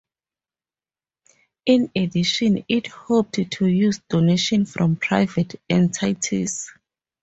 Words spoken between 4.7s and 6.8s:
from private entities.